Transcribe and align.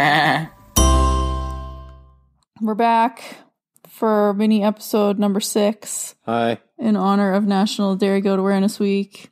We're 2.60 2.74
back 2.74 3.22
for 3.86 4.32
mini 4.32 4.64
episode 4.64 5.18
number 5.18 5.40
six 5.40 6.14
Hi. 6.24 6.58
in 6.78 6.96
honor 6.96 7.34
of 7.34 7.44
National 7.44 7.96
Dairy 7.96 8.22
Goat 8.22 8.38
Awareness 8.38 8.78
Week. 8.80 9.30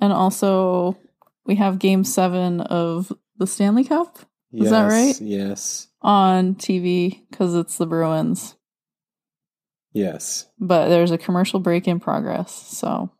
And 0.00 0.12
also, 0.12 0.96
we 1.44 1.56
have 1.56 1.80
game 1.80 2.04
seven 2.04 2.60
of 2.60 3.12
the 3.38 3.48
Stanley 3.48 3.82
Cup 3.82 4.18
Is 4.52 4.70
that 4.70 4.86
right? 4.86 5.20
Yes. 5.20 5.88
on 6.02 6.54
TV 6.54 7.22
because 7.28 7.56
it's 7.56 7.76
the 7.76 7.86
Bruins. 7.86 8.54
Yes. 9.92 10.46
But 10.60 10.88
there's 10.88 11.10
a 11.10 11.18
commercial 11.18 11.58
break 11.58 11.88
in 11.88 11.98
progress. 11.98 12.52
So 12.52 13.10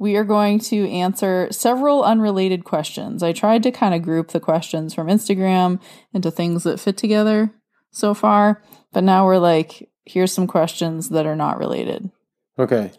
we 0.00 0.16
are 0.16 0.24
going 0.24 0.58
to 0.58 0.88
answer 0.88 1.46
several 1.50 2.02
unrelated 2.02 2.64
questions. 2.64 3.22
I 3.22 3.34
tried 3.34 3.62
to 3.64 3.70
kind 3.70 3.94
of 3.94 4.00
group 4.00 4.28
the 4.28 4.40
questions 4.40 4.94
from 4.94 5.08
Instagram 5.08 5.78
into 6.14 6.30
things 6.30 6.62
that 6.64 6.80
fit 6.80 6.96
together 6.96 7.52
so 7.90 8.14
far. 8.14 8.62
But 8.94 9.04
now 9.04 9.26
we're 9.26 9.36
like, 9.36 9.90
here's 10.06 10.32
some 10.32 10.46
questions 10.46 11.10
that 11.10 11.26
are 11.26 11.36
not 11.36 11.58
related. 11.58 12.10
Okay. 12.58 12.92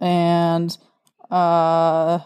And 0.00 0.74
uh, 1.30 2.20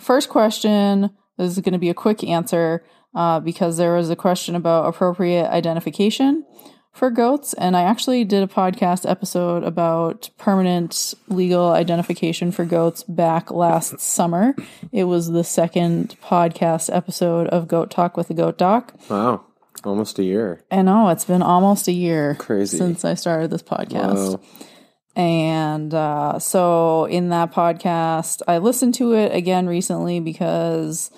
first 0.00 0.30
question 0.30 1.10
is 1.38 1.60
going 1.60 1.74
to 1.74 1.78
be 1.78 1.90
a 1.90 1.94
quick 1.94 2.24
answer 2.24 2.84
uh, 3.14 3.38
because 3.38 3.76
there 3.76 3.94
was 3.94 4.10
a 4.10 4.16
question 4.16 4.56
about 4.56 4.92
appropriate 4.92 5.48
identification 5.48 6.44
for 6.92 7.10
goats. 7.10 7.52
And 7.54 7.76
I 7.76 7.82
actually 7.82 8.24
did 8.24 8.42
a 8.42 8.52
podcast 8.52 9.08
episode 9.08 9.62
about 9.64 10.30
permanent 10.38 11.14
legal 11.28 11.68
identification 11.68 12.50
for 12.50 12.64
goats 12.64 13.02
back 13.04 13.50
last 13.50 14.00
summer. 14.00 14.54
It 14.92 15.04
was 15.04 15.28
the 15.30 15.44
second 15.44 16.16
podcast 16.22 16.94
episode 16.94 17.46
of 17.48 17.68
Goat 17.68 17.90
Talk 17.90 18.16
with 18.16 18.28
the 18.28 18.34
Goat 18.34 18.58
Doc. 18.58 18.94
Wow. 19.08 19.44
Almost 19.84 20.18
a 20.18 20.24
year. 20.24 20.64
I 20.70 20.82
know 20.82 21.08
it's 21.08 21.24
been 21.24 21.42
almost 21.42 21.86
a 21.86 21.92
year 21.92 22.34
Crazy. 22.34 22.78
since 22.78 23.04
I 23.04 23.14
started 23.14 23.50
this 23.50 23.62
podcast. 23.62 24.32
Wow. 24.32 24.40
And 25.14 25.92
uh, 25.92 26.38
so 26.38 27.04
in 27.06 27.30
that 27.30 27.52
podcast, 27.52 28.42
I 28.46 28.58
listened 28.58 28.94
to 28.94 29.14
it 29.14 29.34
again 29.34 29.66
recently 29.66 30.20
because 30.20 31.10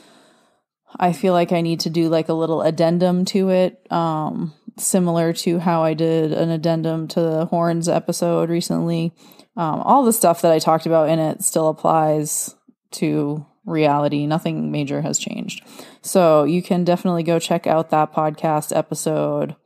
I 0.99 1.13
feel 1.13 1.33
like 1.33 1.53
I 1.53 1.61
need 1.61 1.81
to 1.81 1.91
do 1.91 2.09
like 2.09 2.29
a 2.29 2.35
little 2.35 2.63
addendum 2.63 3.25
to 3.27 3.51
it, 3.51 3.87
um, 3.93 4.55
similar 4.79 5.33
to 5.33 5.59
how 5.59 5.83
I 5.83 5.95
did 5.95 6.33
an 6.33 6.51
addendum 6.51 7.09
to 7.09 7.21
the 7.21 7.47
Horns 7.47 7.89
episode 7.89 8.51
recently. 8.51 9.13
Um, 9.57 9.81
all 9.81 10.05
the 10.05 10.13
stuff 10.13 10.43
that 10.43 10.53
I 10.53 10.59
talked 10.59 10.87
about 10.87 11.09
in 11.09 11.19
it 11.19 11.43
still 11.43 11.69
applies 11.69 12.55
to 12.93 13.47
reality. 13.67 14.27
Nothing 14.27 14.71
major 14.71 15.01
has 15.03 15.19
changed. 15.19 15.65
So 16.03 16.45
you 16.45 16.63
can 16.63 16.85
definitely 16.85 17.23
go 17.23 17.39
check 17.39 17.67
out 17.67 17.91
that 17.91 18.13
podcast 18.13 18.77
episode 18.77 19.57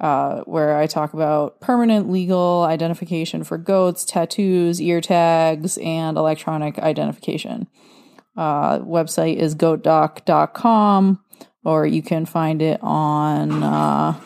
uh, 0.00 0.40
where 0.42 0.76
I 0.76 0.86
talk 0.86 1.12
about 1.12 1.60
permanent 1.60 2.10
legal 2.10 2.62
identification 2.62 3.44
for 3.44 3.58
goats, 3.58 4.04
tattoos, 4.04 4.80
ear 4.80 5.00
tags, 5.00 5.76
and 5.78 6.16
electronic 6.16 6.78
identification. 6.78 7.68
Uh, 8.36 8.78
website 8.78 9.36
is 9.36 9.54
goatdoc.com, 9.54 11.22
or 11.64 11.86
you 11.86 12.02
can 12.02 12.26
find 12.26 12.62
it 12.62 12.80
on 12.82 13.62
uh, 13.62 14.18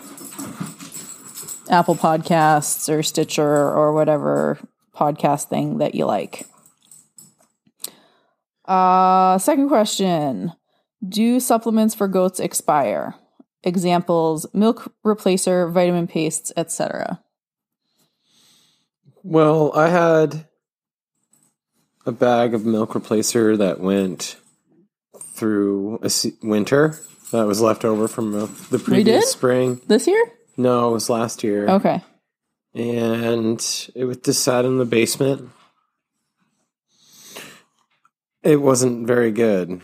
Apple 1.70 1.94
Podcasts 1.94 2.92
or 2.92 3.02
Stitcher 3.02 3.42
or 3.42 3.92
whatever 3.92 4.58
podcast 4.94 5.48
thing 5.48 5.78
that 5.78 5.94
you 5.94 6.06
like. 6.06 6.46
Uh, 8.64 9.38
second 9.38 9.68
question 9.68 10.52
Do 11.06 11.40
supplements 11.40 11.94
for 11.94 12.08
goats 12.08 12.40
expire? 12.40 13.14
Examples 13.62 14.46
milk 14.52 14.92
replacer, 15.04 15.70
vitamin 15.72 16.06
pastes, 16.06 16.52
etc. 16.56 17.20
Well, 19.22 19.72
I 19.74 19.88
had 19.88 20.46
a 22.04 22.12
bag 22.12 22.52
of 22.52 22.66
milk 22.66 22.92
replacer 22.92 23.56
that 23.56 23.80
went 23.80 24.36
through 25.18 25.98
a 26.02 26.10
winter 26.42 26.98
that 27.34 27.46
was 27.46 27.60
left 27.60 27.84
over 27.84 28.06
from 28.06 28.34
uh, 28.34 28.46
the 28.70 28.78
previous 28.78 29.24
did? 29.24 29.28
spring. 29.28 29.80
This 29.88 30.06
year? 30.06 30.24
No, 30.56 30.90
it 30.90 30.92
was 30.92 31.10
last 31.10 31.42
year. 31.42 31.68
Okay. 31.68 32.00
And 32.74 33.60
it 33.94 34.04
was 34.04 34.18
just 34.18 34.44
sat 34.44 34.64
in 34.64 34.78
the 34.78 34.84
basement. 34.84 35.50
It 38.44 38.60
wasn't 38.60 39.06
very 39.06 39.32
good. 39.32 39.80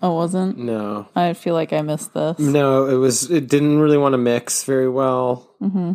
Oh, 0.00 0.14
wasn't? 0.14 0.58
No. 0.58 1.08
I 1.16 1.32
feel 1.32 1.54
like 1.54 1.72
I 1.72 1.82
missed 1.82 2.14
this. 2.14 2.38
No, 2.38 2.86
it 2.86 2.94
was. 2.94 3.28
It 3.30 3.48
didn't 3.48 3.80
really 3.80 3.98
want 3.98 4.12
to 4.12 4.18
mix 4.18 4.62
very 4.62 4.88
well. 4.88 5.50
hmm 5.58 5.94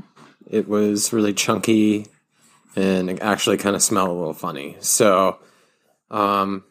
It 0.50 0.68
was 0.68 1.14
really 1.14 1.34
chunky, 1.34 2.08
and 2.76 3.10
it 3.10 3.22
actually 3.22 3.58
kind 3.58 3.78
of 3.78 3.82
smelled 3.82 4.10
a 4.10 4.14
little 4.14 4.34
funny. 4.34 4.76
So, 4.82 5.38
um, 6.12 6.66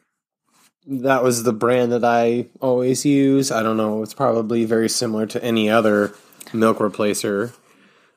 that 0.86 1.22
was 1.22 1.42
the 1.42 1.52
brand 1.52 1.92
that 1.92 2.04
I 2.04 2.46
always 2.60 3.04
use. 3.04 3.50
I 3.50 3.62
don't 3.62 3.76
know. 3.76 4.02
It's 4.02 4.14
probably 4.14 4.64
very 4.64 4.88
similar 4.88 5.26
to 5.26 5.42
any 5.42 5.68
other 5.68 6.14
milk 6.52 6.78
replacer. 6.78 7.52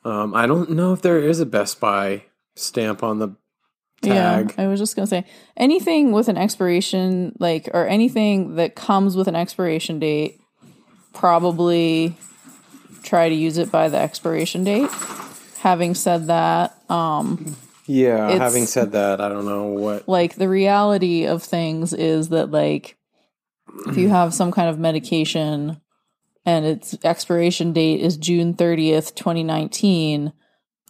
Um, 0.06 0.34
I 0.34 0.46
don't 0.46 0.72
know 0.72 0.94
if 0.94 1.02
there 1.02 1.20
is 1.20 1.40
a 1.40 1.46
Best 1.46 1.80
By 1.80 2.24
stamp 2.56 3.04
on 3.04 3.20
the 3.20 3.36
tag. 4.02 4.54
Yeah, 4.58 4.64
I 4.64 4.68
was 4.68 4.80
just 4.80 4.96
gonna 4.96 5.08
say 5.08 5.26
anything 5.58 6.12
with 6.12 6.30
an 6.30 6.38
expiration, 6.38 7.36
like 7.40 7.70
or 7.74 7.88
anything 7.88 8.56
that 8.56 8.76
comes 8.76 9.16
with 9.16 9.28
an 9.28 9.36
expiration 9.36 10.00
date, 10.00 10.40
probably 11.14 12.16
try 13.04 13.30
to 13.30 13.36
use 13.36 13.58
it 13.58 13.72
by 13.72 13.90
the 13.90 13.98
expiration 13.98 14.64
date. 14.64 14.90
Having 15.60 15.96
said 15.96 16.28
that, 16.28 16.78
um, 16.90 17.58
Yeah. 17.90 18.28
It's- 18.28 18.40
having 18.40 18.66
said 18.68 18.92
that, 18.92 19.20
I 19.20 19.30
don't 19.30 19.46
know 19.46 19.68
what. 19.68 20.08
like 20.08 20.36
the 20.36 20.48
reality 20.48 21.26
of 21.26 21.42
things 21.44 21.92
is 21.92 22.30
that 22.30 22.52
like 22.52 22.96
if 23.88 23.98
you 23.98 24.10
have 24.10 24.34
some 24.34 24.52
kind 24.52 24.70
of 24.70 24.78
medication 24.80 25.82
and 26.46 26.66
its 26.66 26.96
expiration 27.04 27.74
date 27.74 28.00
is 28.02 28.16
June 28.18 28.54
30th, 28.54 29.16
2019, 29.16 30.34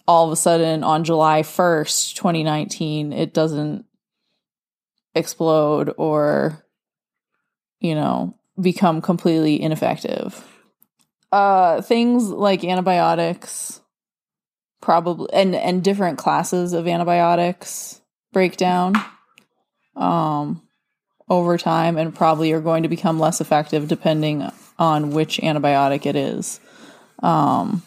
all 0.08 0.26
of 0.28 0.32
a 0.32 0.36
sudden 0.36 0.84
on 0.84 1.04
July 1.04 1.42
1st, 1.42 2.16
2019, 2.16 3.14
it 3.14 3.34
doesn't 3.34 3.86
explode 5.16 5.94
or 5.98 6.64
you 7.80 7.96
know, 7.96 8.36
become 8.60 9.02
completely 9.02 9.62
ineffective. 9.62 10.46
Uh 11.31 11.81
things 11.81 12.28
like 12.28 12.64
antibiotics 12.66 13.80
probably 14.81 15.28
and 15.34 15.56
and 15.56 15.84
different 15.84 16.17
classes 16.17 16.73
of 16.73 16.88
antibiotics 16.88 18.01
break 18.31 18.57
down 18.57 18.94
um 19.95 20.62
over 21.29 21.57
time 21.57 21.97
and 21.97 22.16
probably 22.16 22.51
are 22.53 22.62
going 22.62 22.84
to 22.84 22.89
become 22.89 23.19
less 23.19 23.41
effective 23.41 23.88
depending 23.88 24.50
on 24.78 25.12
which 25.12 25.38
antibiotic 25.38 26.06
it 26.06 26.16
is. 26.16 26.59
Um 27.22 27.84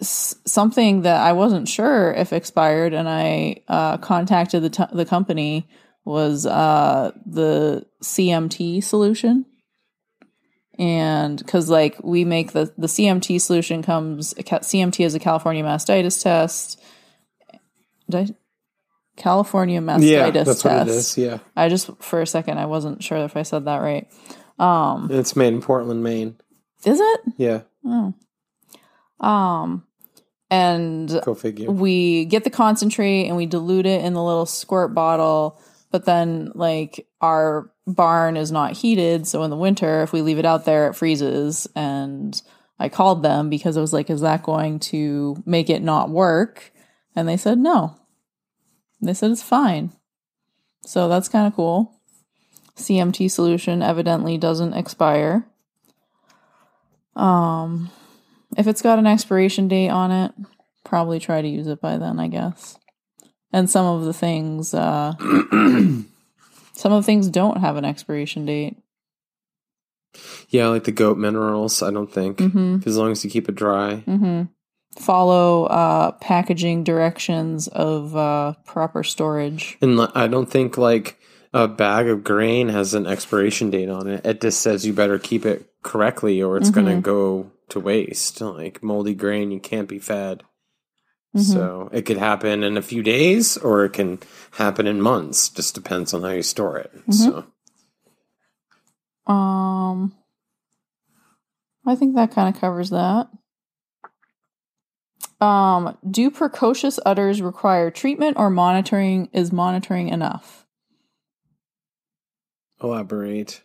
something 0.00 1.02
that 1.02 1.22
I 1.22 1.32
wasn't 1.32 1.68
sure 1.68 2.12
if 2.12 2.32
expired 2.32 2.92
and 2.92 3.08
I 3.08 3.62
uh 3.68 3.96
contacted 3.98 4.62
the 4.62 4.70
t- 4.70 4.84
the 4.92 5.06
company 5.06 5.68
was 6.04 6.44
uh 6.46 7.12
the 7.24 7.86
CMT 8.02 8.82
solution 8.84 9.46
and 10.78 11.38
because 11.38 11.68
like 11.70 11.96
we 12.02 12.24
make 12.24 12.52
the 12.52 12.72
the 12.78 12.86
CMT 12.86 13.40
solution 13.40 13.82
comes 13.82 14.34
CMT 14.34 15.04
is 15.04 15.14
a 15.14 15.18
California 15.18 15.62
mastitis 15.64 16.22
test. 16.22 16.80
Did 18.10 18.30
I, 18.30 18.34
California 19.16 19.80
mastitis 19.80 20.10
Yeah, 20.10 20.30
that's 20.30 20.62
test. 20.62 20.64
what 20.64 20.88
it 20.88 20.88
is. 20.88 21.18
Yeah. 21.18 21.38
I 21.56 21.68
just 21.68 21.90
for 22.00 22.20
a 22.20 22.26
second 22.26 22.58
I 22.58 22.66
wasn't 22.66 23.02
sure 23.02 23.18
if 23.18 23.36
I 23.36 23.42
said 23.42 23.64
that 23.64 23.78
right. 23.78 24.08
Um, 24.58 25.08
It's 25.10 25.34
made 25.36 25.54
in 25.54 25.60
Portland, 25.62 26.02
Maine. 26.02 26.36
is 26.84 26.98
it? 27.00 27.20
Yeah. 27.36 27.62
Oh. 27.84 28.14
Um, 29.20 29.84
and 30.50 31.08
Go 31.24 31.34
figure. 31.34 31.70
we 31.70 32.24
get 32.26 32.44
the 32.44 32.50
concentrate 32.50 33.26
and 33.26 33.36
we 33.36 33.46
dilute 33.46 33.86
it 33.86 34.04
in 34.04 34.12
the 34.12 34.22
little 34.22 34.46
squirt 34.46 34.94
bottle 34.94 35.58
but 35.90 36.04
then 36.04 36.52
like 36.54 37.06
our 37.20 37.70
barn 37.86 38.36
is 38.36 38.50
not 38.50 38.76
heated 38.76 39.26
so 39.26 39.42
in 39.44 39.50
the 39.50 39.56
winter 39.56 40.02
if 40.02 40.12
we 40.12 40.22
leave 40.22 40.38
it 40.38 40.44
out 40.44 40.64
there 40.64 40.88
it 40.88 40.94
freezes. 40.94 41.66
And 41.74 42.40
i 42.78 42.88
called 42.88 43.22
them 43.22 43.48
because 43.48 43.76
i 43.76 43.80
was 43.80 43.92
like 43.92 44.10
is 44.10 44.20
that 44.20 44.42
going 44.42 44.78
to 44.80 45.42
make 45.46 45.70
it 45.70 45.82
not 45.82 46.10
work? 46.10 46.72
And 47.14 47.28
they 47.28 47.36
said 47.36 47.58
no. 47.58 47.96
They 49.00 49.14
said 49.14 49.30
it's 49.30 49.42
fine. 49.42 49.92
So 50.82 51.08
that's 51.08 51.28
kind 51.28 51.46
of 51.46 51.54
cool 51.54 51.92
cmt 52.76 53.30
solution 53.30 53.82
evidently 53.82 54.36
doesn't 54.36 54.74
expire. 54.74 55.46
Um 57.14 57.90
if 58.56 58.66
it's 58.66 58.82
got 58.82 58.98
an 58.98 59.06
expiration 59.06 59.68
date 59.68 59.88
on 59.88 60.10
it 60.10 60.32
probably 60.84 61.18
try 61.18 61.42
to 61.42 61.48
use 61.48 61.66
it 61.66 61.80
by 61.80 61.96
then 61.96 62.20
i 62.20 62.28
guess 62.28 62.78
and 63.52 63.68
some 63.70 63.86
of 63.86 64.04
the 64.04 64.12
things 64.12 64.74
uh 64.74 65.14
some 65.20 66.92
of 66.92 67.02
the 67.02 67.06
things 67.06 67.28
don't 67.28 67.58
have 67.58 67.76
an 67.76 67.84
expiration 67.84 68.44
date 68.46 68.76
Yeah, 70.48 70.68
like 70.68 70.84
the 70.84 70.92
goat 70.92 71.18
minerals. 71.18 71.82
I 71.82 71.90
don't 71.90 72.12
think 72.12 72.38
Mm-hmm. 72.38 72.88
as 72.88 72.96
long 72.96 73.12
as 73.12 73.24
you 73.24 73.30
keep 73.30 73.48
it 73.48 73.54
dry. 73.54 74.02
Mm-hmm. 74.06 74.42
Follow 74.98 75.64
uh, 75.66 76.12
packaging 76.12 76.82
directions 76.84 77.68
of 77.68 78.16
uh, 78.16 78.54
proper 78.64 79.02
storage. 79.04 79.76
And 79.82 80.00
I 80.14 80.26
don't 80.26 80.50
think 80.50 80.78
like 80.78 81.18
a 81.52 81.68
bag 81.68 82.08
of 82.08 82.24
grain 82.24 82.68
has 82.70 82.94
an 82.94 83.06
expiration 83.06 83.68
date 83.70 83.90
on 83.90 84.08
it. 84.08 84.24
It 84.24 84.40
just 84.40 84.60
says 84.62 84.86
you 84.86 84.94
better 84.94 85.18
keep 85.18 85.44
it 85.44 85.68
correctly 85.82 86.40
or 86.42 86.56
it's 86.56 86.70
going 86.70 86.86
to 86.86 86.92
Mhm. 86.94 87.02
go 87.02 87.50
to 87.70 87.80
waste. 87.80 88.40
Like 88.40 88.82
moldy 88.82 89.14
grain, 89.14 89.50
you 89.50 89.60
can't 89.60 89.88
be 89.88 89.98
fed. 89.98 90.42
Mhm. 91.36 91.52
So 91.52 91.90
it 91.92 92.02
could 92.02 92.16
happen 92.16 92.62
in 92.62 92.76
a 92.76 92.82
few 92.82 93.02
days 93.02 93.56
or 93.58 93.84
it 93.84 93.92
can 93.92 94.18
happen 94.52 94.86
in 94.86 95.00
months. 95.00 95.48
Just 95.50 95.74
depends 95.74 96.14
on 96.14 96.22
how 96.22 96.30
you 96.30 96.42
store 96.42 96.78
it. 96.78 96.92
Mhm. 97.06 97.14
So 97.14 97.44
Um, 99.30 100.14
I 101.84 101.96
think 101.96 102.14
that 102.14 102.30
kind 102.30 102.54
of 102.54 102.60
covers 102.60 102.90
that. 102.90 103.28
Um, 105.40 105.98
do 106.08 106.30
precocious 106.30 106.98
udders 107.04 107.42
require 107.42 107.90
treatment 107.90 108.36
or 108.38 108.50
monitoring? 108.50 109.28
Is 109.32 109.52
monitoring 109.52 110.08
enough? 110.08 110.62
elaborate. 112.82 113.62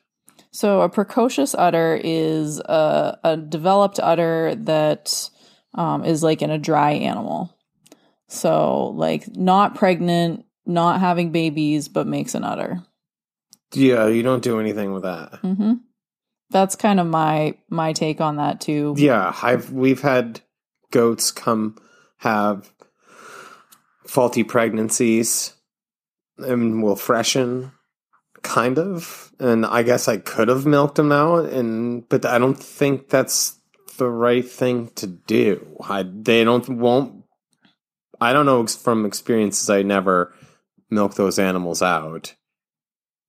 So 0.51 0.81
a 0.81 0.89
precocious 0.89 1.53
udder 1.53 1.99
is 2.01 2.59
a, 2.59 3.19
a 3.23 3.37
developed 3.37 3.99
udder 3.99 4.55
that 4.55 5.29
um, 5.75 6.05
is 6.05 6.23
like 6.23 6.41
in 6.41 6.49
a 6.49 6.57
dry 6.57 6.91
animal. 6.93 7.53
So 8.31 8.87
like 8.95 9.35
not 9.35 9.75
pregnant, 9.75 10.45
not 10.65 11.01
having 11.01 11.31
babies, 11.31 11.89
but 11.89 12.07
makes 12.07 12.33
an 12.33 12.45
udder. 12.45 12.81
Yeah, 13.73 14.07
you 14.07 14.23
don't 14.23 14.43
do 14.43 14.59
anything 14.59 14.93
with 14.93 15.03
that. 15.03 15.35
hmm 15.41 15.73
That's 16.49 16.75
kind 16.75 16.99
of 16.99 17.07
my 17.07 17.55
my 17.69 17.91
take 17.91 18.21
on 18.21 18.37
that 18.37 18.61
too. 18.61 18.95
Yeah, 18.97 19.35
I've 19.41 19.71
we've 19.71 20.01
had 20.01 20.39
goats 20.91 21.31
come 21.31 21.77
have 22.19 22.71
faulty 24.05 24.43
pregnancies 24.43 25.53
and 26.37 26.81
will 26.81 26.95
freshen 26.95 27.71
kind 28.43 28.79
of 28.79 29.33
and 29.39 29.65
I 29.65 29.83
guess 29.83 30.07
I 30.07 30.17
could 30.17 30.47
have 30.47 30.65
milked 30.65 30.95
them 30.95 31.11
out 31.11 31.45
and 31.49 32.07
but 32.07 32.25
I 32.25 32.39
don't 32.39 32.57
think 32.57 33.09
that's 33.09 33.57
the 33.97 34.09
right 34.09 34.47
thing 34.47 34.87
to 34.95 35.07
do. 35.07 35.77
I 35.87 36.03
they 36.03 36.43
don't 36.43 36.67
won't 36.69 37.20
I 38.21 38.33
don't 38.33 38.45
know 38.45 38.65
from 38.67 39.05
experiences 39.05 39.69
I 39.69 39.81
never 39.81 40.33
milk 40.91 41.15
those 41.15 41.39
animals 41.39 41.81
out. 41.81 42.35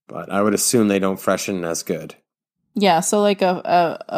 But 0.06 0.30
I 0.30 0.42
would 0.42 0.52
assume 0.52 0.88
they 0.88 0.98
don't 0.98 1.18
freshen 1.18 1.64
as 1.64 1.82
good. 1.82 2.16
Yeah, 2.74 3.00
so 3.00 3.22
like 3.22 3.40
a 3.40 3.98
a 4.08 4.14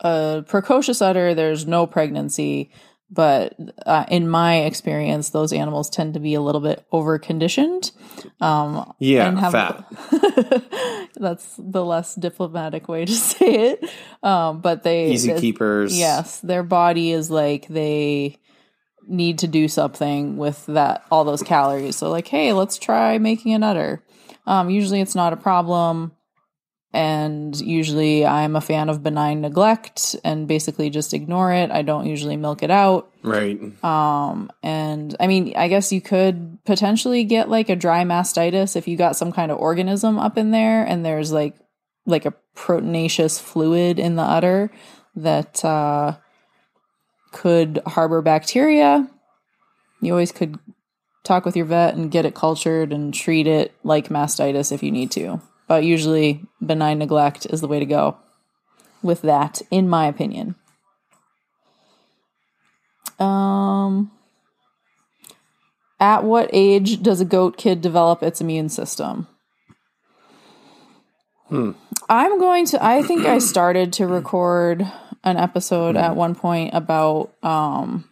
a, 0.00 0.08
a 0.08 0.42
precocious 0.42 1.02
udder, 1.02 1.34
there's 1.34 1.66
no 1.66 1.86
pregnancy, 1.86 2.70
but 3.10 3.54
uh, 3.84 4.04
in 4.08 4.28
my 4.28 4.62
experience, 4.62 5.30
those 5.30 5.52
animals 5.52 5.90
tend 5.90 6.14
to 6.14 6.20
be 6.20 6.34
a 6.34 6.40
little 6.40 6.60
bit 6.60 6.86
over 6.92 7.18
conditioned. 7.18 7.90
Um, 8.40 8.94
Yeah, 8.98 9.28
and 9.28 9.38
have 9.38 9.52
fat. 9.52 9.84
that's 11.16 11.54
the 11.58 11.84
less 11.84 12.14
diplomatic 12.14 12.88
way 12.88 13.04
to 13.04 13.12
say 13.14 13.72
it. 13.72 13.90
Um, 14.22 14.60
but 14.60 14.84
they 14.84 15.10
Easy 15.10 15.34
keepers. 15.38 15.98
Yes, 15.98 16.40
their 16.40 16.62
body 16.62 17.12
is 17.12 17.30
like 17.30 17.66
they 17.68 18.38
need 19.08 19.38
to 19.40 19.48
do 19.48 19.68
something 19.68 20.36
with 20.36 20.64
that 20.66 21.04
all 21.10 21.24
those 21.24 21.42
calories. 21.42 21.96
So 21.96 22.10
like, 22.10 22.28
hey, 22.28 22.52
let's 22.52 22.78
try 22.78 23.18
making 23.18 23.54
an 23.54 23.62
udder. 23.62 24.02
Um, 24.46 24.70
usually 24.70 25.00
it's 25.00 25.14
not 25.14 25.32
a 25.32 25.36
problem. 25.36 26.12
And 26.92 27.60
usually 27.60 28.24
I'm 28.24 28.54
a 28.54 28.60
fan 28.60 28.88
of 28.88 29.02
benign 29.02 29.40
neglect 29.40 30.14
and 30.22 30.46
basically 30.46 30.90
just 30.90 31.12
ignore 31.12 31.52
it. 31.52 31.72
I 31.72 31.82
don't 31.82 32.06
usually 32.06 32.36
milk 32.36 32.62
it 32.62 32.70
out. 32.70 33.10
Right. 33.24 33.58
Um, 33.82 34.48
and 34.62 35.16
I 35.18 35.26
mean, 35.26 35.54
I 35.56 35.66
guess 35.66 35.92
you 35.92 36.00
could 36.00 36.58
potentially 36.64 37.24
get 37.24 37.48
like 37.48 37.68
a 37.68 37.74
dry 37.74 38.04
mastitis 38.04 38.76
if 38.76 38.86
you 38.86 38.96
got 38.96 39.16
some 39.16 39.32
kind 39.32 39.50
of 39.50 39.58
organism 39.58 40.20
up 40.20 40.38
in 40.38 40.52
there 40.52 40.84
and 40.84 41.04
there's 41.04 41.32
like 41.32 41.56
like 42.06 42.26
a 42.26 42.34
proteinaceous 42.54 43.40
fluid 43.40 43.98
in 43.98 44.14
the 44.14 44.22
udder 44.22 44.70
that 45.16 45.64
uh, 45.64 46.16
could 47.34 47.80
harbor 47.84 48.22
bacteria. 48.22 49.10
You 50.00 50.12
always 50.12 50.32
could 50.32 50.58
talk 51.24 51.44
with 51.44 51.56
your 51.56 51.66
vet 51.66 51.94
and 51.94 52.10
get 52.10 52.24
it 52.24 52.34
cultured 52.34 52.92
and 52.92 53.12
treat 53.12 53.46
it 53.46 53.74
like 53.82 54.08
mastitis 54.08 54.70
if 54.70 54.82
you 54.82 54.92
need 54.92 55.10
to. 55.12 55.42
But 55.66 55.84
usually, 55.84 56.44
benign 56.64 56.98
neglect 56.98 57.46
is 57.46 57.60
the 57.60 57.68
way 57.68 57.80
to 57.80 57.86
go 57.86 58.16
with 59.02 59.22
that, 59.22 59.60
in 59.70 59.88
my 59.88 60.06
opinion. 60.06 60.54
Um, 63.18 64.12
at 65.98 66.22
what 66.22 66.50
age 66.52 67.02
does 67.02 67.20
a 67.20 67.24
goat 67.24 67.56
kid 67.56 67.80
develop 67.80 68.22
its 68.22 68.40
immune 68.40 68.68
system? 68.68 69.26
Hmm. 71.48 71.72
I'm 72.08 72.38
going 72.38 72.66
to. 72.66 72.84
I 72.84 73.02
think 73.02 73.24
I 73.24 73.38
started 73.38 73.92
to 73.94 74.06
record 74.06 74.86
an 75.24 75.36
episode 75.36 75.96
at 75.96 76.14
one 76.14 76.34
point 76.34 76.74
about 76.74 77.32
um, 77.42 78.08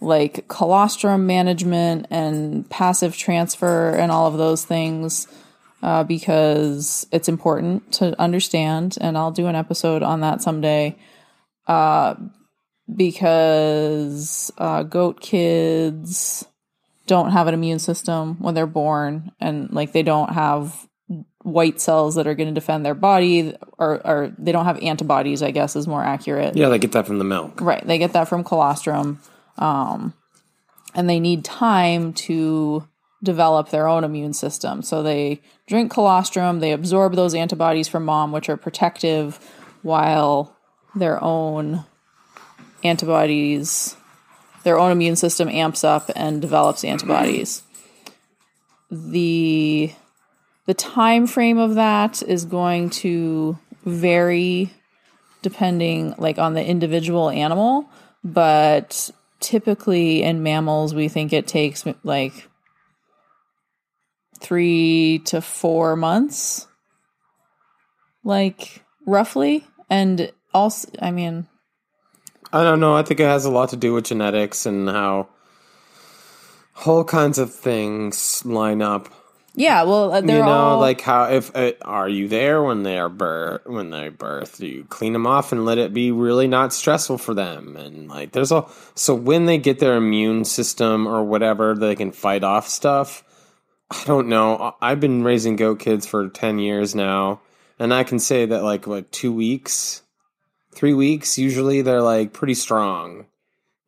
like 0.00 0.48
colostrum 0.48 1.26
management 1.26 2.06
and 2.10 2.68
passive 2.70 3.16
transfer 3.16 3.90
and 3.90 4.10
all 4.10 4.26
of 4.26 4.38
those 4.38 4.64
things 4.64 5.26
uh, 5.82 6.04
because 6.04 7.06
it's 7.12 7.28
important 7.28 7.92
to 7.92 8.18
understand. 8.20 8.96
And 9.00 9.18
I'll 9.18 9.32
do 9.32 9.46
an 9.46 9.56
episode 9.56 10.02
on 10.02 10.20
that 10.20 10.40
someday. 10.40 10.96
Uh, 11.66 12.14
because 12.94 14.50
uh, 14.56 14.82
goat 14.82 15.20
kids 15.20 16.46
don't 17.06 17.32
have 17.32 17.46
an 17.46 17.54
immune 17.54 17.78
system 17.78 18.36
when 18.38 18.54
they're 18.54 18.66
born, 18.66 19.32
and 19.40 19.70
like 19.72 19.92
they 19.92 20.02
don't 20.02 20.32
have 20.32 20.87
white 21.52 21.80
cells 21.80 22.14
that 22.14 22.26
are 22.26 22.34
going 22.34 22.48
to 22.48 22.54
defend 22.54 22.84
their 22.84 22.94
body, 22.94 23.54
or, 23.78 24.06
or 24.06 24.32
they 24.38 24.52
don't 24.52 24.64
have 24.64 24.82
antibodies. 24.82 25.42
I 25.42 25.50
guess 25.50 25.76
is 25.76 25.86
more 25.86 26.04
accurate. 26.04 26.56
Yeah, 26.56 26.68
they 26.68 26.78
get 26.78 26.92
that 26.92 27.06
from 27.06 27.18
the 27.18 27.24
milk. 27.24 27.60
Right. 27.60 27.86
They 27.86 27.98
get 27.98 28.12
that 28.12 28.28
from 28.28 28.44
colostrum. 28.44 29.20
Um, 29.56 30.14
and 30.94 31.08
they 31.08 31.20
need 31.20 31.44
time 31.44 32.12
to 32.12 32.86
develop 33.22 33.70
their 33.70 33.88
own 33.88 34.04
immune 34.04 34.32
system. 34.32 34.82
So 34.82 35.02
they 35.02 35.40
drink 35.66 35.90
colostrum, 35.90 36.60
they 36.60 36.72
absorb 36.72 37.14
those 37.14 37.34
antibodies 37.34 37.88
from 37.88 38.04
mom, 38.04 38.32
which 38.32 38.48
are 38.48 38.56
protective, 38.56 39.36
while 39.82 40.56
their 40.94 41.22
own 41.22 41.84
antibodies, 42.84 43.96
their 44.64 44.78
own 44.78 44.92
immune 44.92 45.16
system 45.16 45.48
amps 45.48 45.84
up 45.84 46.10
and 46.14 46.40
develops 46.40 46.84
antibodies. 46.84 47.62
The 48.90 49.92
the 50.68 50.74
time 50.74 51.26
frame 51.26 51.56
of 51.56 51.76
that 51.76 52.22
is 52.22 52.44
going 52.44 52.90
to 52.90 53.58
vary 53.86 54.70
depending 55.40 56.14
like 56.18 56.38
on 56.38 56.52
the 56.52 56.62
individual 56.62 57.30
animal, 57.30 57.88
but 58.22 59.10
typically 59.40 60.22
in 60.22 60.42
mammals 60.42 60.94
we 60.94 61.08
think 61.08 61.32
it 61.32 61.46
takes 61.46 61.86
like 62.04 62.50
3 64.40 65.20
to 65.24 65.40
4 65.40 65.96
months 65.96 66.66
like 68.22 68.82
roughly 69.06 69.64
and 69.88 70.30
also 70.52 70.90
I 71.00 71.12
mean 71.12 71.46
I 72.52 72.62
don't 72.62 72.80
know. 72.80 72.94
I 72.94 73.02
think 73.02 73.20
it 73.20 73.24
has 73.24 73.44
a 73.44 73.50
lot 73.50 73.70
to 73.70 73.76
do 73.76 73.94
with 73.94 74.06
genetics 74.06 74.66
and 74.66 74.88
how 74.88 75.28
whole 76.72 77.04
kinds 77.04 77.38
of 77.38 77.54
things 77.54 78.44
line 78.44 78.82
up. 78.82 79.08
Yeah, 79.54 79.82
well 79.82 80.12
uh, 80.12 80.20
they're 80.20 80.38
you 80.38 80.44
know, 80.44 80.50
all 80.50 80.80
like 80.80 81.00
how 81.00 81.24
if 81.24 81.54
uh, 81.56 81.72
are 81.82 82.08
you 82.08 82.28
there 82.28 82.62
when 82.62 82.82
they 82.82 82.98
are 82.98 83.08
birth 83.08 83.66
when 83.66 83.90
they 83.90 84.08
birth? 84.08 84.58
Do 84.58 84.66
you 84.66 84.84
clean 84.84 85.12
them 85.12 85.26
off 85.26 85.52
and 85.52 85.64
let 85.64 85.78
it 85.78 85.92
be 85.92 86.12
really 86.12 86.46
not 86.46 86.72
stressful 86.72 87.18
for 87.18 87.34
them? 87.34 87.76
And 87.76 88.08
like, 88.08 88.32
there's 88.32 88.52
all 88.52 88.70
so 88.94 89.14
when 89.14 89.46
they 89.46 89.58
get 89.58 89.78
their 89.78 89.96
immune 89.96 90.44
system 90.44 91.06
or 91.06 91.24
whatever, 91.24 91.74
they 91.74 91.94
can 91.96 92.12
fight 92.12 92.44
off 92.44 92.68
stuff. 92.68 93.24
I 93.90 94.02
don't 94.04 94.28
know. 94.28 94.76
I've 94.82 95.00
been 95.00 95.24
raising 95.24 95.56
goat 95.56 95.78
kids 95.80 96.06
for 96.06 96.28
ten 96.28 96.58
years 96.58 96.94
now, 96.94 97.40
and 97.78 97.92
I 97.92 98.04
can 98.04 98.18
say 98.18 98.46
that 98.46 98.62
like 98.62 98.86
what 98.86 99.10
two 99.10 99.32
weeks, 99.32 100.02
three 100.72 100.94
weeks, 100.94 101.38
usually 101.38 101.82
they're 101.82 102.02
like 102.02 102.32
pretty 102.32 102.54
strong. 102.54 103.26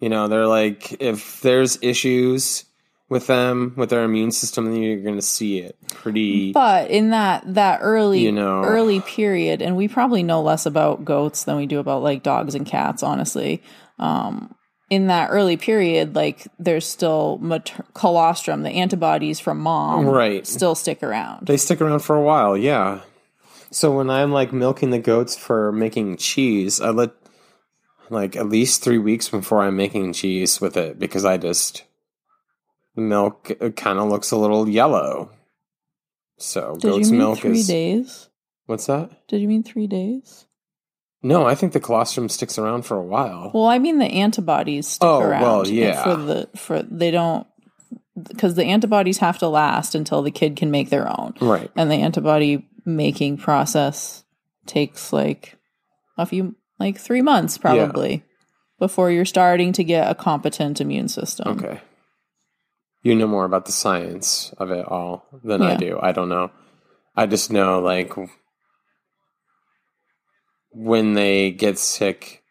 You 0.00 0.08
know, 0.08 0.26
they're 0.26 0.46
like 0.46 1.00
if 1.00 1.42
there's 1.42 1.78
issues 1.82 2.64
with 3.10 3.26
them 3.26 3.74
with 3.76 3.90
their 3.90 4.04
immune 4.04 4.30
system, 4.30 4.64
then 4.66 4.80
you're 4.80 5.02
going 5.02 5.16
to 5.16 5.22
see 5.22 5.58
it 5.58 5.76
pretty. 5.88 6.52
But 6.52 6.90
in 6.90 7.10
that 7.10 7.42
that 7.54 7.80
early 7.82 8.20
You 8.20 8.32
know. 8.32 8.62
early 8.64 9.00
period, 9.00 9.60
and 9.60 9.76
we 9.76 9.88
probably 9.88 10.22
know 10.22 10.40
less 10.40 10.64
about 10.64 11.04
goats 11.04 11.44
than 11.44 11.56
we 11.56 11.66
do 11.66 11.78
about 11.80 12.02
like 12.02 12.22
dogs 12.22 12.54
and 12.54 12.64
cats, 12.64 13.02
honestly. 13.02 13.62
Um, 13.98 14.54
in 14.88 15.06
that 15.08 15.28
early 15.30 15.56
period, 15.56 16.14
like 16.16 16.48
there's 16.58 16.86
still 16.86 17.38
mater- 17.42 17.84
colostrum, 17.94 18.62
the 18.62 18.70
antibodies 18.70 19.38
from 19.38 19.58
mom, 19.58 20.06
Right. 20.06 20.44
still 20.46 20.74
stick 20.74 21.02
around. 21.02 21.46
They 21.46 21.56
stick 21.58 21.80
around 21.80 22.00
for 22.00 22.16
a 22.16 22.22
while, 22.22 22.56
yeah. 22.56 23.00
So 23.70 23.96
when 23.96 24.10
I'm 24.10 24.32
like 24.32 24.52
milking 24.52 24.90
the 24.90 24.98
goats 24.98 25.36
for 25.36 25.70
making 25.70 26.16
cheese, 26.16 26.80
I 26.80 26.90
let 26.90 27.10
like 28.08 28.34
at 28.34 28.48
least 28.48 28.82
three 28.82 28.98
weeks 28.98 29.28
before 29.28 29.62
I'm 29.62 29.76
making 29.76 30.12
cheese 30.12 30.60
with 30.60 30.76
it 30.76 30.98
because 30.98 31.24
I 31.24 31.36
just 31.36 31.84
milk 33.08 33.50
kind 33.76 33.98
of 33.98 34.08
looks 34.08 34.30
a 34.30 34.36
little 34.36 34.68
yellow. 34.68 35.30
So 36.38 36.76
Did 36.80 36.82
goat's 36.90 37.06
you 37.08 37.12
mean 37.12 37.18
milk 37.20 37.38
three 37.40 37.58
is 37.58 37.66
days? 37.66 38.28
what's 38.66 38.86
that? 38.86 39.26
Did 39.28 39.40
you 39.40 39.48
mean 39.48 39.62
three 39.62 39.86
days? 39.86 40.46
No, 41.22 41.44
I 41.46 41.54
think 41.54 41.74
the 41.74 41.80
colostrum 41.80 42.28
sticks 42.30 42.56
around 42.58 42.82
for 42.86 42.96
a 42.96 43.02
while. 43.04 43.50
Well, 43.52 43.66
I 43.66 43.78
mean 43.78 43.98
the 43.98 44.06
antibodies 44.06 44.86
stick 44.88 45.06
Oh, 45.06 45.20
around. 45.20 45.42
well, 45.42 45.68
yeah. 45.68 46.02
For 46.02 46.16
the 46.16 46.48
for 46.56 46.82
they 46.82 47.10
don't 47.10 47.46
because 48.28 48.54
the 48.54 48.64
antibodies 48.64 49.18
have 49.18 49.38
to 49.38 49.48
last 49.48 49.94
until 49.94 50.22
the 50.22 50.30
kid 50.30 50.56
can 50.56 50.70
make 50.70 50.88
their 50.90 51.08
own, 51.08 51.34
Right. 51.40 51.70
and 51.76 51.90
the 51.90 51.96
antibody 51.96 52.66
making 52.86 53.36
process 53.36 54.24
takes 54.66 55.12
like 55.12 55.56
a 56.16 56.24
few 56.26 56.54
like 56.78 56.98
three 56.98 57.22
months 57.22 57.58
probably 57.58 58.22
before 58.78 59.10
you're 59.10 59.26
starting 59.26 59.72
to 59.74 59.84
get 59.84 60.10
a 60.10 60.14
competent 60.14 60.80
immune 60.80 61.08
system. 61.08 61.48
Okay. 61.58 61.80
You 63.02 63.14
know 63.14 63.26
more 63.26 63.44
about 63.44 63.64
the 63.64 63.72
science 63.72 64.52
of 64.58 64.70
it 64.70 64.86
all 64.86 65.26
than 65.42 65.62
I 65.62 65.76
do. 65.76 65.98
I 66.00 66.12
don't 66.12 66.28
know. 66.28 66.50
I 67.16 67.26
just 67.26 67.50
know 67.50 67.80
like 67.80 68.12
when 70.72 71.14
they 71.14 71.50
get 71.50 71.78
sick 71.78 72.42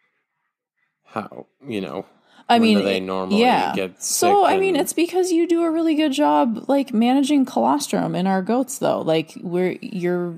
how 1.05 1.47
you 1.65 1.81
know 1.81 2.05
I 2.51 2.57
mean, 2.57 2.83
they 2.83 2.99
normally 2.99 3.41
yeah. 3.41 3.75
get 3.75 4.01
sick 4.01 4.25
So 4.25 4.45
I 4.45 4.57
mean, 4.57 4.75
it's 4.75 4.93
because 4.93 5.31
you 5.31 5.47
do 5.47 5.61
a 5.63 5.69
really 5.69 5.93
good 5.93 6.13
job 6.13 6.65
like 6.67 6.91
managing 6.91 7.45
colostrum 7.45 8.15
in 8.15 8.25
our 8.25 8.41
goats, 8.41 8.79
though. 8.79 9.01
Like 9.01 9.33
we're 9.39 9.77
you're 9.81 10.35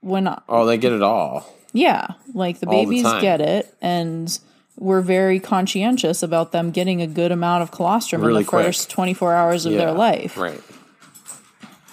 when 0.00 0.28
oh 0.48 0.66
they 0.66 0.78
get 0.78 0.92
it 0.92 1.02
all 1.02 1.46
yeah, 1.72 2.08
like 2.34 2.60
the 2.60 2.66
All 2.66 2.72
the 2.72 2.84
babies 2.84 3.02
time. 3.02 3.20
get 3.20 3.40
it, 3.40 3.74
and 3.80 4.38
we're 4.80 5.00
very 5.02 5.40
conscientious 5.40 6.22
about 6.22 6.52
them 6.52 6.70
getting 6.70 7.02
a 7.02 7.06
good 7.06 7.32
amount 7.32 7.62
of 7.62 7.70
colostrum 7.72 8.22
Really 8.22 8.40
in 8.40 8.44
the 8.44 8.48
quick. 8.48 8.64
first 8.66 8.88
twenty 8.90 9.12
four 9.14 9.34
hours 9.34 9.66
of 9.66 9.72
their 9.72 9.92
life. 9.92 10.36
right 10.36 10.62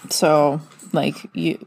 So 0.09 0.61
like 0.93 1.15
you 1.33 1.57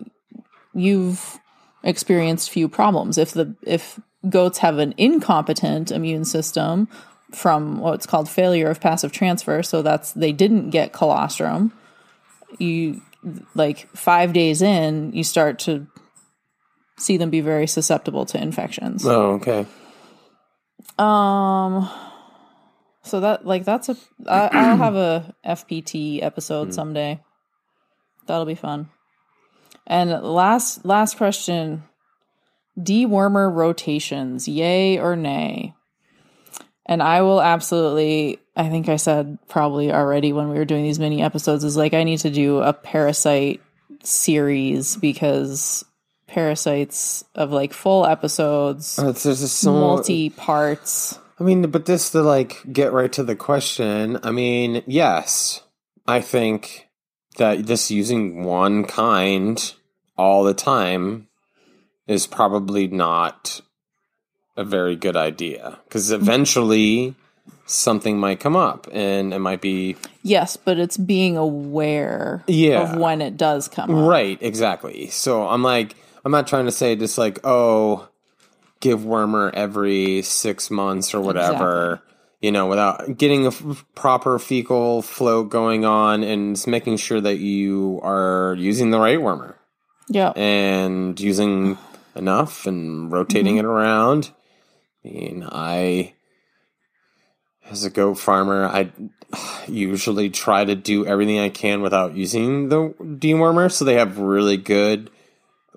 you've 0.74 1.38
experienced 1.82 2.50
few 2.50 2.68
problems. 2.68 3.18
If 3.18 3.32
the 3.32 3.54
if 3.62 3.98
goats 4.28 4.58
have 4.58 4.78
an 4.78 4.94
incompetent 4.96 5.90
immune 5.90 6.24
system 6.24 6.88
from 7.32 7.78
what's 7.78 8.06
called 8.06 8.28
failure 8.28 8.68
of 8.68 8.80
passive 8.80 9.12
transfer, 9.12 9.62
so 9.62 9.82
that's 9.82 10.12
they 10.12 10.32
didn't 10.32 10.70
get 10.70 10.92
colostrum, 10.92 11.72
you 12.58 13.02
like 13.54 13.88
5 13.96 14.32
days 14.32 14.62
in, 14.62 15.12
you 15.12 15.24
start 15.24 15.58
to 15.60 15.86
see 16.96 17.16
them 17.16 17.30
be 17.30 17.40
very 17.40 17.66
susceptible 17.66 18.24
to 18.26 18.40
infections. 18.40 19.04
oh 19.04 19.32
okay 19.32 19.66
Um 20.98 21.88
so 23.02 23.20
that 23.20 23.46
like 23.46 23.64
that's 23.64 23.88
a 23.88 23.96
I, 24.26 24.48
I'll 24.52 24.76
have 24.76 24.94
a 24.94 25.34
FPT 25.46 26.22
episode 26.22 26.74
someday. 26.74 27.20
That'll 28.26 28.44
be 28.44 28.54
fun. 28.54 28.90
And 29.86 30.10
last 30.22 30.84
last 30.84 31.16
question: 31.16 31.84
dewormer 32.78 33.52
rotations, 33.52 34.46
yay 34.46 34.98
or 34.98 35.16
nay? 35.16 35.74
And 36.84 37.02
I 37.02 37.22
will 37.22 37.40
absolutely. 37.40 38.38
I 38.54 38.68
think 38.68 38.88
I 38.88 38.96
said 38.96 39.38
probably 39.48 39.92
already 39.92 40.32
when 40.32 40.50
we 40.50 40.58
were 40.58 40.64
doing 40.64 40.82
these 40.84 40.98
mini 40.98 41.22
episodes 41.22 41.64
is 41.64 41.76
like 41.76 41.94
I 41.94 42.04
need 42.04 42.18
to 42.20 42.30
do 42.30 42.58
a 42.58 42.72
parasite 42.72 43.62
series 44.02 44.96
because 44.96 45.84
parasites 46.28 47.24
of 47.34 47.50
like 47.50 47.72
full 47.72 48.06
episodes, 48.06 48.98
Oh, 48.98 49.10
there's 49.12 49.50
so 49.50 49.72
multi 49.72 50.30
parts. 50.30 51.18
I 51.40 51.44
mean, 51.44 51.70
but 51.70 51.86
this 51.86 52.10
to 52.10 52.22
like 52.22 52.62
get 52.72 52.92
right 52.92 53.12
to 53.12 53.22
the 53.24 53.36
question. 53.36 54.18
I 54.22 54.30
mean, 54.30 54.82
yes, 54.86 55.62
I 56.06 56.20
think 56.20 56.88
that 57.38 57.64
just 57.64 57.90
using 57.90 58.44
one 58.44 58.84
kind 58.84 59.72
all 60.16 60.44
the 60.44 60.54
time 60.54 61.28
is 62.06 62.26
probably 62.26 62.88
not 62.88 63.60
a 64.56 64.64
very 64.64 64.96
good 64.96 65.16
idea 65.16 65.78
because 65.84 66.10
eventually 66.10 67.14
something 67.66 68.18
might 68.18 68.40
come 68.40 68.56
up 68.56 68.88
and 68.92 69.32
it 69.32 69.38
might 69.38 69.60
be 69.60 69.94
Yes, 70.24 70.56
but 70.56 70.78
it's 70.78 70.96
being 70.96 71.36
aware 71.36 72.42
Yeah. 72.48 72.80
of 72.92 72.98
when 72.98 73.20
it 73.22 73.36
does 73.36 73.68
come 73.68 73.94
up. 73.94 74.08
Right, 74.08 74.38
exactly. 74.42 75.06
So 75.08 75.46
I'm 75.46 75.62
like, 75.62 75.94
I'm 76.28 76.32
not 76.32 76.46
trying 76.46 76.66
to 76.66 76.72
say 76.72 76.94
just 76.94 77.16
like, 77.16 77.38
oh, 77.42 78.06
give 78.80 79.00
wormer 79.00 79.50
every 79.54 80.20
six 80.20 80.70
months 80.70 81.14
or 81.14 81.22
whatever, 81.22 82.02
you 82.42 82.52
know, 82.52 82.66
without 82.66 83.16
getting 83.16 83.46
a 83.46 83.48
f- 83.48 83.86
proper 83.94 84.38
fecal 84.38 85.00
flow 85.00 85.42
going 85.42 85.86
on 85.86 86.22
and 86.22 86.62
making 86.66 86.98
sure 86.98 87.18
that 87.18 87.38
you 87.38 87.98
are 88.02 88.54
using 88.58 88.90
the 88.90 88.98
right 88.98 89.18
wormer 89.18 89.54
Yeah. 90.10 90.32
and 90.36 91.18
using 91.18 91.78
enough 92.14 92.66
and 92.66 93.10
rotating 93.10 93.54
Mm-hmm. 93.56 93.64
it 93.64 93.64
around. 93.64 94.30
I 95.06 95.08
mean, 95.08 95.48
I, 95.50 96.12
as 97.70 97.84
a 97.86 97.90
goat 97.90 98.16
farmer, 98.18 98.66
I 98.66 98.92
usually 99.66 100.28
try 100.28 100.66
to 100.66 100.74
do 100.74 101.06
everything 101.06 101.38
I 101.38 101.48
can 101.48 101.80
without 101.80 102.14
using 102.14 102.68
the 102.68 102.90
dewormer. 103.00 103.72
So 103.72 103.86
they 103.86 103.94
have 103.94 104.18
really 104.18 104.58
good 104.58 105.08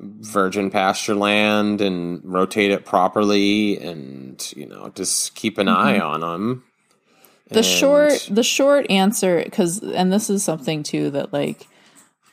virgin 0.01 0.71
pasture 0.71 1.15
land 1.15 1.79
and 1.79 2.21
rotate 2.23 2.71
it 2.71 2.85
properly 2.85 3.77
and, 3.77 4.51
you 4.55 4.65
know, 4.65 4.91
just 4.95 5.35
keep 5.35 5.57
an 5.57 5.67
eye 5.67 5.99
on 5.99 6.21
them. 6.21 6.63
Mm-hmm. 7.51 7.55
the 7.55 7.63
short 7.63 8.27
the 8.31 8.43
short 8.43 8.89
answer 8.89 9.43
cuz 9.51 9.79
and 9.79 10.11
this 10.11 10.29
is 10.29 10.41
something 10.41 10.83
too 10.83 11.09
that 11.11 11.33
like 11.33 11.67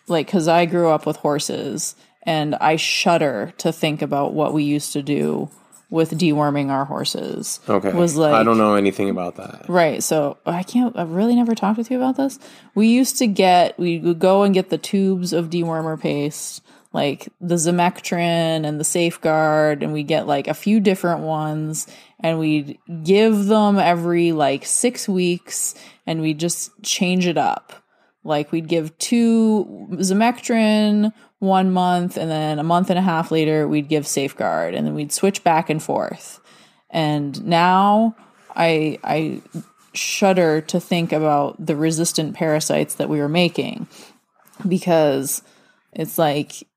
like 0.06 0.28
cuz 0.28 0.46
I 0.46 0.64
grew 0.64 0.90
up 0.90 1.06
with 1.06 1.16
horses 1.16 1.96
and 2.22 2.54
I 2.54 2.76
shudder 2.76 3.52
to 3.58 3.72
think 3.72 4.00
about 4.00 4.32
what 4.32 4.52
we 4.52 4.62
used 4.62 4.92
to 4.92 5.02
do 5.02 5.50
with 5.90 6.10
deworming 6.12 6.68
our 6.70 6.84
horses. 6.84 7.60
Okay. 7.68 7.92
Was 7.92 8.16
like 8.16 8.34
I 8.34 8.42
don't 8.42 8.58
know 8.58 8.74
anything 8.74 9.08
about 9.08 9.36
that. 9.36 9.64
Right. 9.68 10.02
So 10.02 10.36
I 10.44 10.62
can't, 10.62 10.96
I've 10.96 11.12
really 11.12 11.34
never 11.34 11.54
talked 11.54 11.78
with 11.78 11.90
you 11.90 11.96
about 11.96 12.16
this. 12.16 12.38
We 12.74 12.88
used 12.88 13.16
to 13.18 13.26
get, 13.26 13.78
we 13.78 13.98
would 13.98 14.18
go 14.18 14.42
and 14.42 14.52
get 14.52 14.68
the 14.68 14.78
tubes 14.78 15.32
of 15.32 15.48
dewormer 15.48 15.98
paste, 15.98 16.62
like 16.98 17.28
the 17.40 17.54
Zimecterin 17.54 18.66
and 18.66 18.80
the 18.80 18.84
Safeguard, 18.84 19.84
and 19.84 19.92
we 19.92 20.02
get 20.02 20.26
like 20.26 20.48
a 20.48 20.52
few 20.54 20.80
different 20.80 21.20
ones 21.20 21.86
and 22.18 22.40
we'd 22.40 22.76
give 23.04 23.46
them 23.46 23.78
every 23.78 24.32
like 24.32 24.66
six 24.66 25.08
weeks 25.08 25.76
and 26.08 26.20
we 26.20 26.34
just 26.34 26.72
change 26.82 27.24
it 27.28 27.38
up. 27.38 27.72
Like 28.24 28.50
we'd 28.50 28.66
give 28.66 28.98
two 28.98 29.86
Zimecterin 29.92 31.12
one 31.38 31.70
month 31.70 32.16
and 32.16 32.28
then 32.28 32.58
a 32.58 32.64
month 32.64 32.90
and 32.90 32.98
a 32.98 33.02
half 33.02 33.30
later 33.30 33.68
we'd 33.68 33.88
give 33.88 34.04
Safeguard 34.04 34.74
and 34.74 34.84
then 34.84 34.96
we'd 34.96 35.12
switch 35.12 35.44
back 35.44 35.70
and 35.70 35.80
forth. 35.80 36.40
And 36.90 37.46
now 37.46 38.16
I 38.56 38.98
I 39.04 39.40
shudder 39.92 40.62
to 40.62 40.80
think 40.80 41.12
about 41.12 41.64
the 41.64 41.76
resistant 41.76 42.34
parasites 42.34 42.96
that 42.96 43.08
we 43.08 43.20
were 43.20 43.28
making 43.28 43.86
because 44.66 45.42
it's 45.92 46.18
like 46.18 46.67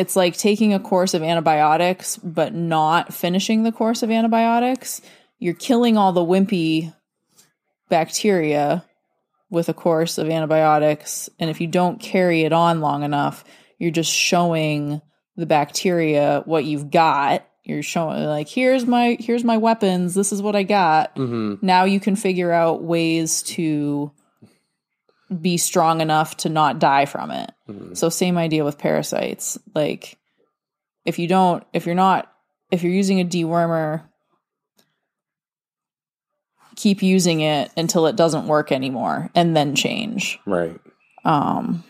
it's 0.00 0.16
like 0.16 0.34
taking 0.34 0.72
a 0.72 0.80
course 0.80 1.12
of 1.12 1.22
antibiotics 1.22 2.16
but 2.16 2.54
not 2.54 3.12
finishing 3.12 3.64
the 3.64 3.70
course 3.70 4.02
of 4.02 4.10
antibiotics. 4.10 5.02
You're 5.38 5.52
killing 5.52 5.98
all 5.98 6.12
the 6.12 6.24
wimpy 6.24 6.94
bacteria 7.90 8.82
with 9.50 9.68
a 9.68 9.74
course 9.74 10.16
of 10.16 10.30
antibiotics 10.30 11.28
and 11.38 11.50
if 11.50 11.60
you 11.60 11.66
don't 11.66 12.00
carry 12.00 12.42
it 12.44 12.52
on 12.52 12.80
long 12.80 13.02
enough, 13.02 13.44
you're 13.78 13.90
just 13.90 14.10
showing 14.10 15.02
the 15.36 15.46
bacteria 15.46 16.42
what 16.46 16.64
you've 16.64 16.90
got. 16.90 17.46
You're 17.64 17.82
showing 17.82 18.24
like 18.24 18.48
here's 18.48 18.86
my 18.86 19.18
here's 19.20 19.44
my 19.44 19.58
weapons. 19.58 20.14
This 20.14 20.32
is 20.32 20.40
what 20.40 20.56
I 20.56 20.62
got. 20.62 21.12
hmm 21.16 21.56
Now 21.60 21.84
you 21.84 22.00
can 22.00 22.16
figure 22.16 22.50
out 22.50 22.82
ways 22.82 23.42
to 23.42 24.12
be 25.40 25.56
strong 25.56 26.00
enough 26.00 26.36
to 26.38 26.48
not 26.48 26.78
die 26.78 27.04
from 27.06 27.30
it. 27.30 27.52
Mhm. 27.68 27.96
So 27.96 28.08
same 28.08 28.36
idea 28.36 28.64
with 28.64 28.78
parasites. 28.78 29.58
Like 29.74 30.18
if 31.04 31.18
you 31.18 31.28
don't 31.28 31.64
if 31.72 31.86
you're 31.86 31.94
not 31.94 32.30
if 32.70 32.82
you're 32.82 32.92
using 32.92 33.20
a 33.20 33.24
dewormer 33.24 34.02
keep 36.76 37.02
using 37.02 37.40
it 37.40 37.70
until 37.76 38.06
it 38.06 38.16
doesn't 38.16 38.46
work 38.46 38.72
anymore 38.72 39.30
and 39.34 39.54
then 39.56 39.74
change. 39.74 40.38
Right. 40.46 40.80
Um 41.24 41.84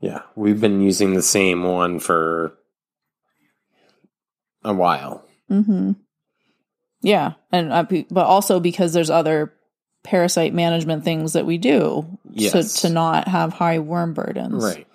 Yeah. 0.00 0.22
We've 0.36 0.60
been 0.60 0.80
using 0.80 1.14
the 1.14 1.22
same 1.22 1.64
one 1.64 1.98
for 1.98 2.54
a 4.64 4.72
while. 4.74 5.24
mhm. 5.50 5.96
Yeah, 7.00 7.34
and 7.52 7.72
uh, 7.72 7.84
but 8.10 8.26
also 8.26 8.58
because 8.58 8.92
there's 8.92 9.08
other 9.10 9.54
parasite 10.08 10.54
management 10.54 11.04
things 11.04 11.34
that 11.34 11.44
we 11.44 11.58
do 11.58 12.18
Yes. 12.32 12.80
to 12.80 12.88
to 12.88 12.92
not 12.92 13.28
have 13.28 13.52
high 13.52 13.78
worm 13.78 14.14
burdens. 14.14 14.64
Right. 14.64 14.86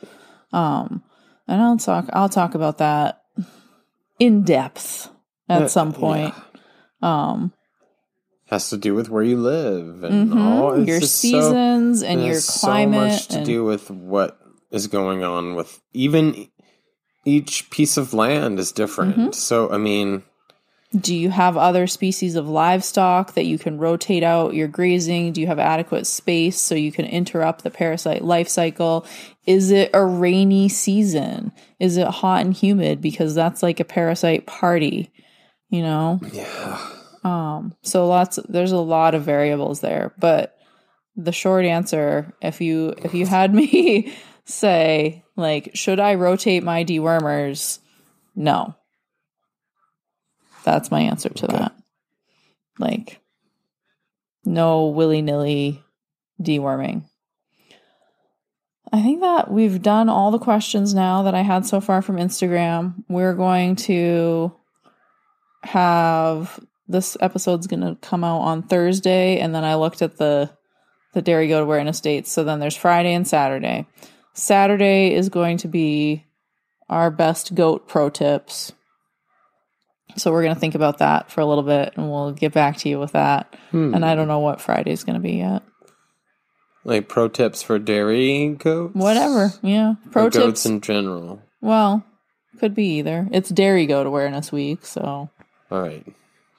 Um, 0.51 1.03
and 1.47 1.61
I'll 1.61 1.77
talk. 1.77 2.09
I'll 2.13 2.29
talk 2.29 2.55
about 2.55 2.79
that 2.79 3.21
in 4.19 4.43
depth 4.43 5.09
at 5.47 5.61
Uh, 5.63 5.67
some 5.67 5.93
point. 5.93 6.33
Um, 7.01 7.51
Has 8.47 8.69
to 8.71 8.77
do 8.77 8.95
with 8.95 9.09
where 9.09 9.23
you 9.23 9.37
live 9.37 10.03
and 10.03 10.31
mhm, 10.31 10.39
all 10.39 10.77
your 10.85 10.99
just 10.99 11.15
so- 11.19 11.27
seasons 11.27 12.01
and 12.03 12.23
your 12.25 12.39
climate. 12.41 13.11
So 13.11 13.15
much 13.17 13.27
to 13.29 13.37
and- 13.37 13.45
do 13.45 13.63
with 13.63 13.89
what 13.91 14.39
is 14.71 14.87
going 14.87 15.23
on 15.23 15.53
with 15.55 15.79
even 15.93 16.47
each 17.25 17.69
piece 17.69 17.97
of 17.97 18.13
land 18.13 18.59
is 18.59 18.71
different. 18.71 19.15
Mm-hmm. 19.17 19.31
So 19.31 19.69
I 19.71 19.77
mean, 19.77 20.23
Do 20.99 21.15
you 21.15 21.31
have 21.31 21.57
other 21.57 21.87
species 21.87 22.35
of 22.35 22.47
livestock 22.47 23.33
that 23.33 23.45
you 23.45 23.57
can 23.57 23.79
rotate 23.79 24.21
out 24.21 24.53
your 24.53 24.67
grazing? 24.67 25.33
Do 25.33 25.41
you 25.41 25.47
have 25.47 25.57
adequate 25.57 26.05
space 26.05 26.59
so 26.59 26.75
you 26.75 26.91
can 26.91 27.05
interrupt 27.05 27.63
the 27.63 27.71
parasite 27.71 28.23
life 28.23 28.47
cycle? 28.47 29.05
Is 29.47 29.71
it 29.71 29.89
a 29.93 30.05
rainy 30.05 30.69
season? 30.69 31.51
Is 31.79 31.97
it 31.97 32.07
hot 32.07 32.45
and 32.45 32.53
humid? 32.53 33.01
Because 33.01 33.33
that's 33.33 33.63
like 33.63 33.79
a 33.79 33.85
parasite 33.85 34.45
party, 34.45 35.11
you 35.69 35.81
know? 35.81 36.19
yeah, 36.31 36.87
Um, 37.23 37.75
so 37.81 38.07
lots 38.07 38.37
there's 38.47 38.71
a 38.71 38.77
lot 38.77 39.15
of 39.15 39.23
variables 39.23 39.81
there, 39.81 40.13
but 40.19 40.55
the 41.15 41.31
short 41.31 41.65
answer, 41.65 42.33
if 42.41 42.61
you 42.61 42.93
if 42.99 43.13
you 43.13 43.25
had 43.25 43.53
me 43.53 44.13
say 44.45 45.23
like 45.35 45.71
should 45.73 45.99
I 45.99 46.15
rotate 46.15 46.63
my 46.63 46.83
dewormers? 46.83 47.79
No. 48.35 48.75
That's 50.63 50.91
my 50.91 51.01
answer 51.01 51.29
to 51.29 51.45
Okay. 51.45 51.57
that. 51.57 51.73
Like 52.79 53.19
no 54.45 54.87
willy-nilly 54.87 55.83
deworming. 56.41 57.03
I 58.91 59.01
think 59.01 59.21
that 59.21 59.49
we've 59.51 59.81
done 59.81 60.09
all 60.09 60.29
the 60.31 60.39
questions 60.39 60.93
now 60.93 61.23
that 61.23 61.33
I 61.33 61.41
had 61.41 61.65
so 61.65 61.81
far 61.81 62.01
from 62.01 62.17
Instagram. 62.17 63.03
We're 63.09 63.33
going 63.33 63.75
to 63.77 64.53
have 65.63 66.59
this 66.87 67.17
episode's 67.19 67.67
going 67.67 67.81
to 67.81 67.97
come 68.01 68.23
out 68.23 68.39
on 68.41 68.63
Thursday 68.63 69.39
and 69.39 69.55
then 69.55 69.63
I 69.63 69.75
looked 69.75 70.01
at 70.01 70.17
the 70.17 70.51
the 71.13 71.21
dairy 71.21 71.47
goat 71.47 71.61
awareness 71.61 72.01
dates. 72.01 72.31
So 72.31 72.43
then 72.43 72.59
there's 72.59 72.75
Friday 72.75 73.13
and 73.13 73.27
Saturday. 73.27 73.85
Saturday 74.33 75.13
is 75.13 75.29
going 75.29 75.57
to 75.57 75.67
be 75.67 76.25
our 76.89 77.11
best 77.11 77.53
goat 77.53 77.87
pro 77.87 78.09
tips. 78.09 78.73
So 80.17 80.31
we're 80.31 80.43
going 80.43 80.53
to 80.53 80.59
think 80.59 80.75
about 80.75 80.99
that 80.99 81.31
for 81.31 81.41
a 81.41 81.45
little 81.45 81.63
bit 81.63 81.93
and 81.95 82.09
we'll 82.09 82.31
get 82.33 82.53
back 82.53 82.77
to 82.77 82.89
you 82.89 82.99
with 82.99 83.13
that. 83.13 83.55
Hmm. 83.71 83.93
And 83.95 84.05
I 84.05 84.15
don't 84.15 84.27
know 84.27 84.39
what 84.39 84.61
Friday's 84.61 85.03
going 85.03 85.15
to 85.15 85.19
be 85.21 85.33
yet. 85.37 85.63
like 86.83 87.07
pro 87.09 87.27
tips 87.29 87.63
for 87.63 87.79
dairy 87.79 88.49
goats, 88.59 88.93
Whatever. 88.95 89.53
Yeah. 89.61 89.91
Or 90.05 90.11
Pro 90.11 90.29
goats 90.29 90.63
tips. 90.63 90.65
in 90.65 90.81
general. 90.81 91.41
well, 91.61 92.05
could 92.59 92.75
be 92.75 92.97
either. 92.99 93.27
It's 93.31 93.49
dairy 93.49 93.85
goat 93.87 94.05
awareness 94.05 94.51
week, 94.51 94.85
so 94.85 95.29
All 95.71 95.81
right, 95.81 96.05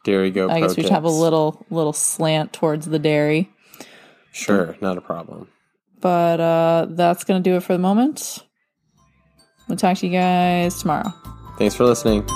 dairy 0.04 0.30
goat. 0.32 0.50
I 0.50 0.60
guess 0.60 0.76
we 0.76 0.82
should 0.82 0.90
have 0.92 1.04
a 1.04 1.08
little 1.08 1.64
little 1.70 1.92
slant 1.92 2.52
towards 2.52 2.86
the 2.86 2.98
dairy. 2.98 3.48
Sure, 4.32 4.76
not 4.80 4.98
a 4.98 5.00
problem. 5.00 5.46
But 6.00 6.40
uh 6.40 6.86
that's 6.90 7.22
gonna 7.24 7.40
do 7.40 7.54
it 7.56 7.62
for 7.62 7.72
the 7.74 7.78
moment. 7.78 8.42
We'll 9.68 9.78
talk 9.78 9.96
to 9.98 10.06
you 10.06 10.12
guys 10.12 10.80
tomorrow. 10.82 11.12
Thanks 11.58 11.74
for 11.76 11.84
listening. 11.84 12.26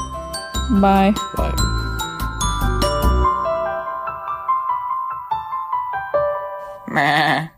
Bye. 0.71 1.15
Bye. 1.35 1.55
Meh. 6.87 7.49